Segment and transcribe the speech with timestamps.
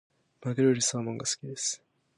[0.41, 1.79] マグロよりサーモンが好きです。